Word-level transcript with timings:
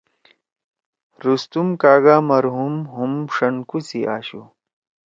رستم 1.23 1.67
کاگا 1.81 2.17
مرحوم 2.29 2.75
ہُم 2.93 3.11
ݜنکو 3.35 3.77
سی 3.87 3.99
آشُو۔ 4.15 4.41